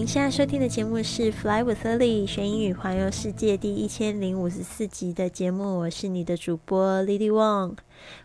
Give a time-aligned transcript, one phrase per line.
[0.00, 7.76] 您现在收听的节目是《Fly with Lily 学英语环游世界》第一千零五十四集的节目，我是你的主播 Lily Wong。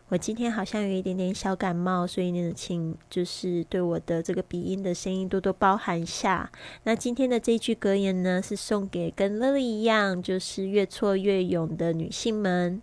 [0.07, 6.49] 我今天好像有一点点小感冒，所以呢，请就是对我的这个鼻音的声音多多包涵一下。
[6.83, 12.81] 那今天的这句格言呢，是送给跟 Lily 一样，就是越挫越勇的女性们。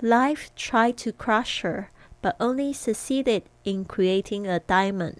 [0.00, 1.86] Life tried to crush her,
[2.22, 5.14] but only succeeded in creating a diamond.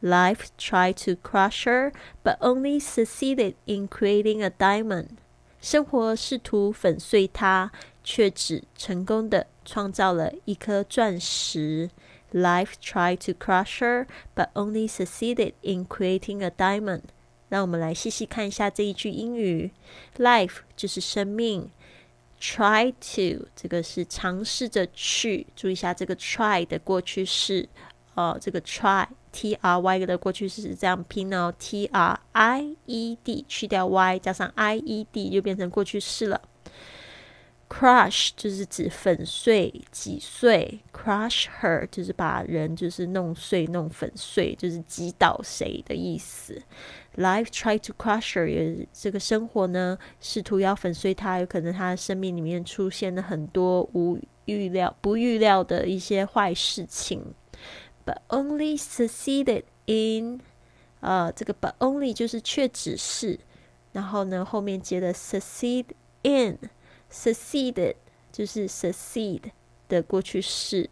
[0.00, 5.08] Life tried to crush her, but only succeeded in creating a diamond.
[5.60, 7.72] 生活试图粉碎她，
[8.04, 11.90] 却只成功的创造了一颗钻石。
[12.32, 17.02] Life tried to crush her, but only succeeded in creating a diamond.
[17.48, 19.72] 让我们来细细看一下这一句英语。
[20.18, 21.70] Life 就是生命
[22.38, 27.68] ，try to 这个是尝试着去，注意一下这个 try 的过去式。
[28.14, 29.06] 哦，这个 try
[29.40, 36.40] t r y 的过去式是这样拼哦，t r i e d 去掉 y 加上 i e d 就变成过去式了。
[37.68, 46.60] crush 就是指粉碎、挤碎，crush her 就是把人就是弄碎、弄粉碎，就是击倒谁的意思。
[47.16, 57.22] Life try to crush her 也这个生活呢，试图要粉碎他，有可能他的生命里面出现了很多无预料、不预料的一些坏事情。
[58.08, 60.40] But only succeeded in，
[61.00, 63.38] 呃，这个 but only 就是却只是，
[63.92, 65.84] 然后呢后面接的 succeed
[66.22, 67.96] in，succeeded
[68.32, 69.50] 就是 succeed
[69.90, 70.88] 的过去式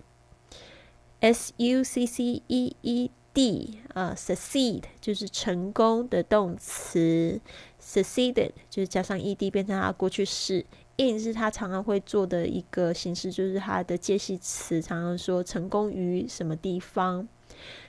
[1.20, 7.40] ，s u c c e e d 啊，succeed 就是成功的动词
[7.86, 10.66] ，succeeded 就是加上 e d 变成它过去式。
[10.98, 17.28] in 是他常常会做的一个形式，就是他的介系词，常常说成功于什么地方。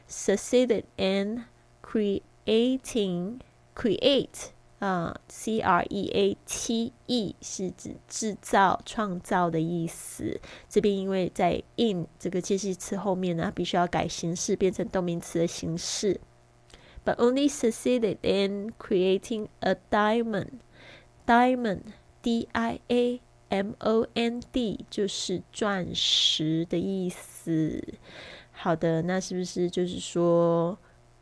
[0.09, 1.45] Succeeded in
[1.81, 3.39] creating
[3.73, 4.49] create
[4.79, 10.41] 啊，c r e a t e 是指制造、创造的意思。
[10.67, 16.19] 这边因为在 in 这个介系词后面呢，必须要改形式，变成动名词的形式。
[17.07, 20.59] But only succeeded in creating a diamond.
[21.25, 21.93] Diamond.
[22.21, 27.81] D I A M O N D 就是钻石的意思。
[28.51, 30.77] 好的，那是不是就是说，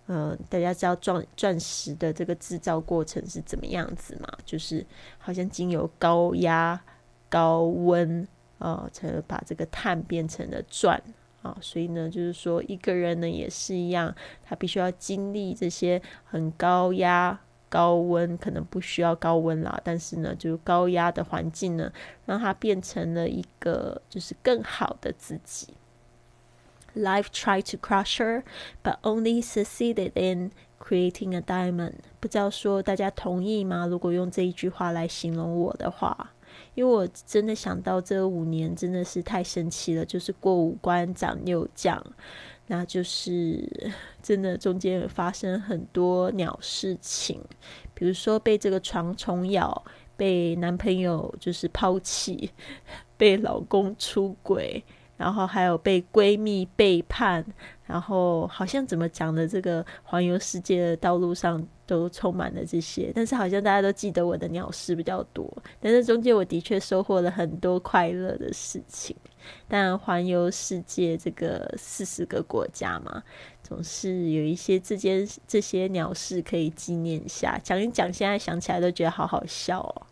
[0.07, 4.27] 嗯，大家知道钻钻石的这个制造过程是怎么样子嘛？
[4.43, 4.83] 就是
[5.19, 6.81] 好像经由高压、
[7.29, 10.99] 高温啊，才把这个碳变成了钻
[11.45, 11.57] 啊。
[11.61, 14.13] 所以呢，就是说一个人呢也是一样，
[14.43, 17.39] 他必须要经历这些很高压。
[17.67, 21.91] 高温可能不需要高温啦，但是呢，就是高压的环境呢，
[22.25, 25.73] 让他变成了一个就是更好的自己。
[26.95, 28.43] Life tried to crush her,
[28.81, 31.95] but only succeeded in creating a diamond。
[32.21, 33.87] 不知道说大家同意吗？
[33.87, 36.31] 如果用这一句话来形容我的话，
[36.73, 42.01] 因为我真的想到这五年真的是太神奇了，就是过五关斩六将。
[42.67, 43.63] 那就是
[44.23, 47.39] 真的，中间发生很多鸟事情，
[47.93, 49.83] 比如说被这个床虫咬，
[50.17, 52.49] 被男朋友就是抛弃，
[53.17, 54.83] 被老公出轨，
[55.15, 57.45] 然后还有被闺蜜背叛，
[57.85, 69.15] 然后好像怎么讲的，这个环游世界的道路上都充满了这些，但是好像大家都记得我的鸟事比较多，但是中间我的确收获了很多快乐的事情。
[69.67, 73.21] 但环游世界这个四十个国家嘛，
[73.61, 80.07] 总是有一些这间这些鸟事可以纪念一下，讲一讲，现在想起来都觉得好好笑哦。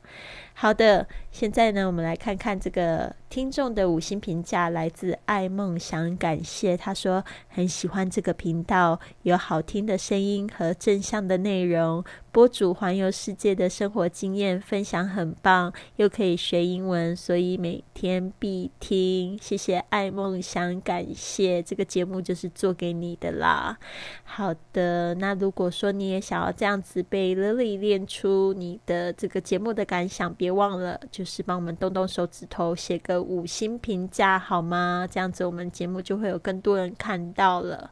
[0.54, 19.38] 好的，现在呢，我们来看看这个听众的五星评价，来自爱梦想，感谢他说很喜欢这个频道，有好听的声音和正向的内容，播主环游世界的生活经验分享很棒，又可以学英文，所以每天必听。
[19.42, 23.78] 谢谢爱梦想，感谢这个节目就是做给你的啦。
[24.24, 30.32] 好的，那如果说你也想要这样子被 Lily 练出你的这个节目的感想。
[30.44, 35.08] 别忘了，就是帮我们动动手指头，写个五星评价好吗？
[35.10, 37.90] 这样子我们节目就会有更多人看到了。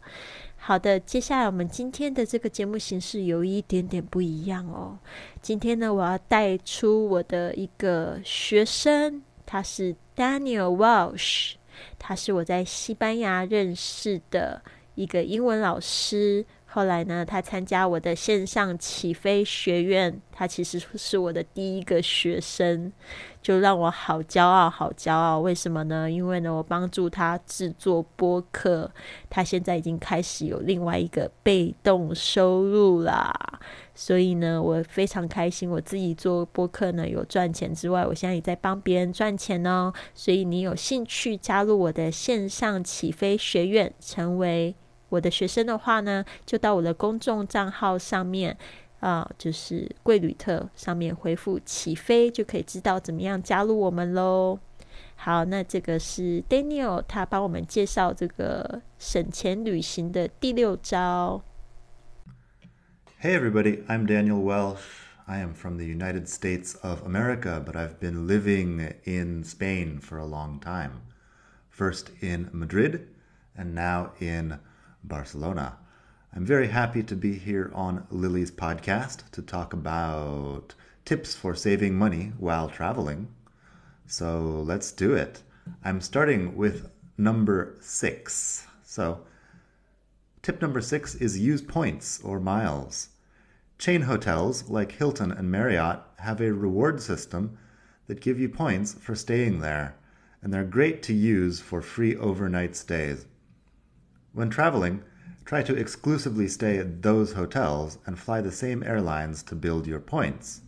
[0.58, 5.00] 好的，接下来我们今天的这个节目形式有一点点不一样哦。
[5.42, 11.54] 今天呢，我要带出我的一个学生，他是 Daniel Walsh，
[11.98, 14.62] 他是我在西班牙认识的
[14.96, 16.46] 一个英文老师。
[16.74, 22.90] 后来呢，他参加我的线上起飞学院，他其实是我的第一个学生，
[23.42, 25.42] 就让我好骄傲，好骄傲。
[25.42, 26.10] 为什么呢？
[26.10, 28.90] 因为呢，我帮助他制作播客，
[29.30, 33.34] 他现在已经开始有另外一个被动收入啦。
[33.94, 39.92] 所以呢，我非常开心，我自己做播客呢有赚钱之外，我现在也在帮别人赚钱哦。
[40.16, 44.74] 所以你有兴趣加入我的线上起飞学院，成为。
[45.12, 48.58] 我的学生的话呢，就到我的公众账号上面，
[49.02, 54.58] 啊，就是贵旅特上面回复“起飞”，就可以知道怎么样加入我们喽。
[55.16, 61.44] 好，那这个是 Daniel，他帮我们介绍这个省钱旅行的第六招。
[63.22, 64.80] Hey everybody, I'm Daniel Welsh.
[65.26, 70.18] I am from the United States of America, but I've been living in Spain for
[70.18, 71.02] a long time.
[71.70, 73.02] First in Madrid,
[73.56, 74.60] and now in
[75.04, 75.78] Barcelona.
[76.34, 81.98] I'm very happy to be here on Lily's podcast to talk about tips for saving
[81.98, 83.28] money while traveling.
[84.08, 85.44] So let's do it.
[85.84, 88.66] I'm starting with number six.
[88.84, 89.26] So,
[90.42, 93.10] tip number six is use points or miles.
[93.78, 97.58] Chain hotels like Hilton and Marriott have a reward system
[98.08, 99.96] that give you points for staying there,
[100.42, 103.26] and they're great to use for free overnight stays.
[104.35, 105.01] When traveling,
[105.45, 110.01] try to exclusively stay at those hotels and fly the same airlines to build your
[110.01, 110.59] points.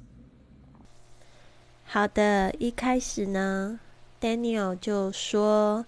[1.85, 3.81] 好的，一开始呢，
[4.21, 5.87] Daniel 就说：“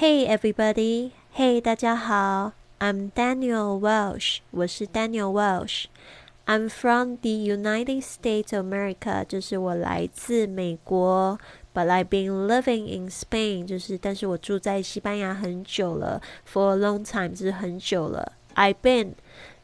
[0.00, 11.38] Hey everybody, hey 大家好，I'm Daniel Welsh，我是 Daniel Welsh。I'm from the United States of America，就是我来自美国。
[11.75, 18.33] But I've been living in Spain，就是但是我住在西班牙很久了，for a long time，就是很久了。
[18.53, 19.13] I've been，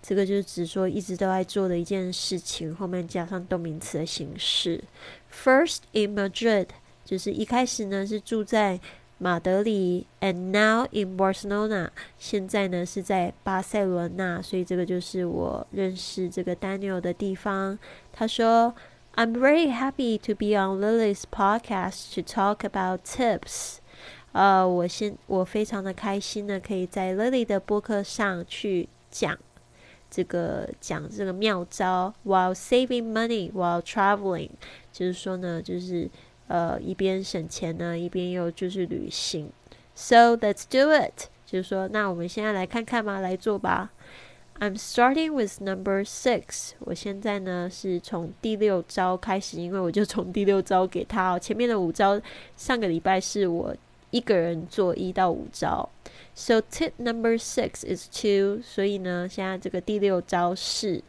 [0.01, 4.83] 这个就是指说一直都在做的一件事情，后面加上动名词的形式。
[5.31, 6.69] First in Madrid，
[7.05, 8.79] 就是一开始呢是住在
[9.19, 17.77] 马德里，and now in Barcelona，现在呢是在巴塞罗那，所以这个就是我认识这个 Daniel 的地方。
[18.11, 18.73] 他说。
[19.15, 23.79] I'm very happy to be on Lily's podcast to talk about tips.
[24.31, 29.37] 呃，我现我非常的开心呢，可以在 Lily 的播客上去讲
[30.09, 34.51] 这个讲这个妙招，while saving money while traveling，
[34.93, 36.09] 就是说呢，就是
[36.47, 39.51] 呃一边省钱呢，一边又就是旅行。
[39.95, 43.91] So let's do it，就是说，那我们现在来看看吧，来做吧。
[44.61, 46.71] I'm starting with number six。
[46.79, 51.39] 我现在呢是从第六招开始，因为我就从第六招给他哦。
[51.39, 52.19] 前面的五招
[52.57, 53.73] 上个礼拜是我
[54.11, 55.89] 一个人做一到五招。
[56.35, 58.61] So tip number six is two。
[58.61, 61.01] 所以呢，现在这个第六招是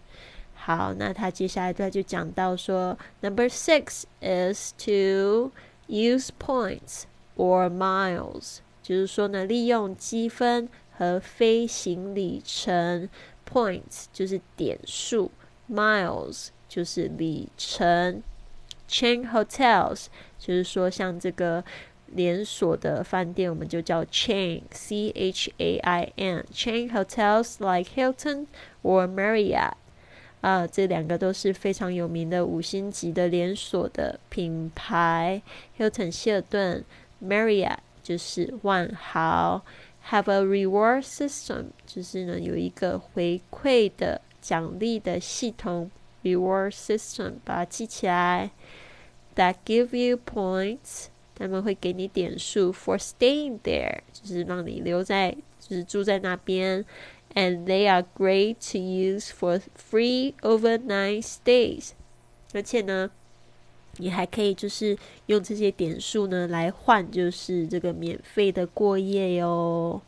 [0.55, 0.94] 好。
[0.94, 5.50] 那他接下来他就讲到说，number six is to
[5.88, 7.02] use points
[7.37, 13.08] or miles，就是说呢，利用积分和飞行里程。
[13.52, 15.31] Points 就是点数
[15.69, 18.23] ，miles 就是里程
[18.88, 20.07] ，chain hotels
[20.38, 21.64] 就是说像这个
[22.07, 28.47] 连锁的饭店，我们就叫 chain，c h a i n，chain hotels like Hilton
[28.85, 29.73] or Marriott，
[30.40, 35.42] 啊，这两个都是非常有名的五星级的连锁的品牌
[35.76, 36.85] ，Hilton 希尔顿
[37.21, 39.64] ，Marriott 就是万豪。
[40.12, 45.89] Have a reward system，就是呢有一个回馈的奖励的系统，
[46.24, 48.51] reward system，把它记起来。
[49.36, 56.86] That give you points，他们会给你点数，for staying there，就是让你留在，就是住在那边。
[57.34, 61.89] And they are great to use for free overnight stays，
[62.53, 63.10] 而且呢。
[64.00, 70.00] 你还可以就是用这些点数呢来换，就是这个免费的过夜哟。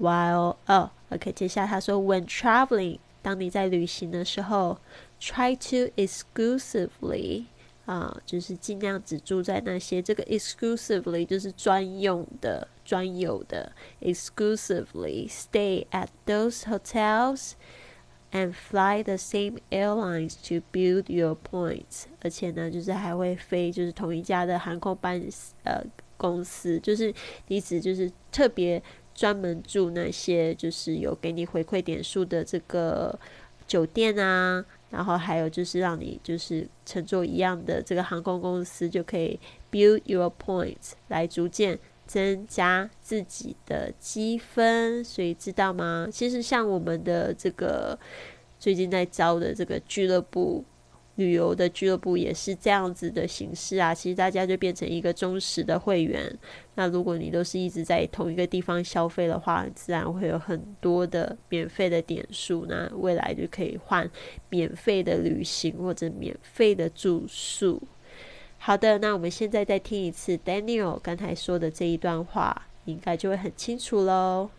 [0.00, 4.78] While 哦，OK，接下来他说，When traveling，当你在旅行的时候
[5.20, 7.44] ，try to exclusively
[7.84, 17.52] 啊，就是尽量只住在那些这个 exclusively 就是专用的、专有的，exclusively stay at those hotels。
[18.32, 25.22] And fly the same airlines to build your points，而且呢，就是还会飞，就是同一家的航空班
[25.64, 25.82] 呃
[26.16, 27.12] 公司，就是
[27.48, 28.82] 你只就是特别
[29.14, 33.18] 专门住那些就是有给你回馈点数的这个
[33.66, 39.38] 酒店啊，然后还有就是让你就是乘坐一样的这个航空公司就可以
[39.70, 41.78] build your points 来逐渐
[42.12, 46.06] 增加自己的积分，所以知道吗？
[46.12, 47.98] 其实像我们的这个
[48.58, 50.62] 最近在招的这个俱乐部。
[51.16, 56.38] 旅游的俱乐部也是这样子的形式啊，其实大家就变成一个忠实的会员。
[56.74, 64.10] 那如果你都是一直在同一个地方消费的话，自然会有很多的免费的点数，那未来就可以换
[64.48, 67.80] 免费的旅行或者免费的住宿。
[68.61, 74.49] 好的，那我们现在再听一次 Daniel 刚才说的这一段话，应该就会很清楚喽。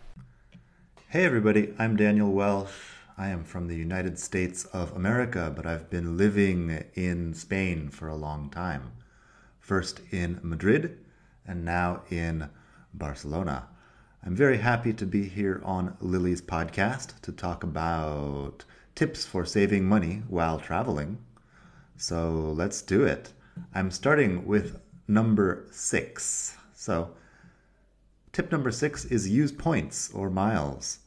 [1.11, 2.71] Hey everybody, I'm Daniel Welsh.
[3.15, 8.07] I am from the United States of America, but I've been living in Spain for
[8.07, 8.93] a long time.
[9.59, 10.97] First in Madrid
[11.45, 12.49] and now in
[12.93, 13.67] Barcelona.
[14.25, 18.65] I'm very happy to be here on Lily's podcast to talk about
[18.95, 21.17] tips for saving money while traveling.
[21.97, 23.33] So let's do it.
[23.74, 26.56] I'm starting with number six.
[26.74, 27.10] So,
[28.32, 31.00] tip number six is use points or miles.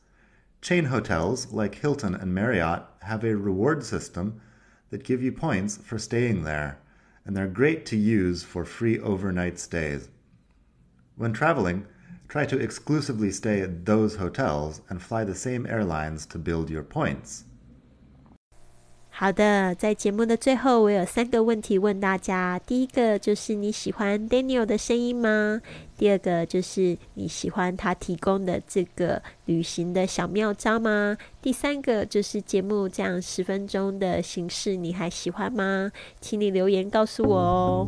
[0.61, 4.41] Chain hotels like Hilton and Marriott have a reward system
[4.89, 6.79] that give you points for staying there,
[7.25, 10.09] and they're great to use for free overnight stays.
[11.15, 11.85] When traveling,
[12.27, 16.83] try to exclusively stay at those hotels and fly the same airlines to build your
[16.83, 17.45] points.
[19.19, 22.59] 好的，在节目的最后，我有三个问题问大家。
[22.67, 25.59] 第一个就是你喜欢 Daniel 的声音吗？
[25.97, 31.17] 第二个就是你喜欢他提供的这个旅行的小妙招吗？
[31.41, 35.91] 第三个就是节目这样十分钟的形式，你还喜欢吗？
[36.21, 37.88] 请你留言告诉我哦。